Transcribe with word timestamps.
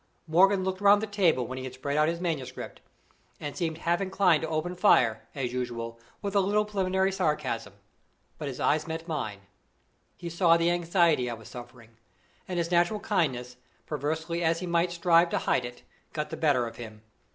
Morgan 0.25 0.63
looked 0.63 0.81
round 0.81 0.99
the 0.99 1.05
table 1.05 1.45
when 1.45 1.59
he 1.59 1.63
had 1.63 1.75
spread 1.75 1.95
out 1.95 2.07
his 2.09 2.19
manuscript, 2.19 2.81
and 3.39 3.55
seemed 3.55 3.77
half 3.77 4.01
inclined 4.01 4.41
to 4.41 4.47
open 4.49 4.75
fire, 4.75 5.27
as 5.35 5.53
usual, 5.53 5.99
with 6.23 6.33
a 6.35 6.39
little 6.39 6.65
preliminary 6.65 7.11
sarcasm; 7.11 7.73
but 8.39 8.47
his 8.47 8.59
eyes 8.59 8.87
met 8.87 9.07
mine; 9.07 9.41
he 10.17 10.27
saw 10.27 10.57
the 10.57 10.71
anxiety 10.71 11.29
I 11.29 11.35
was 11.35 11.49
suffering; 11.49 11.97
and 12.47 12.57
his 12.57 12.71
natural 12.71 12.99
kindness, 12.99 13.57
perversely 13.85 14.43
as 14.43 14.59
he 14.59 14.65
might 14.65 14.91
strive 14.91 15.29
to 15.29 15.37
hide 15.37 15.65
it, 15.65 15.83
got 16.13 16.31
the 16.31 16.35
better 16.35 16.65
of 16.65 16.77
him. 16.77 17.03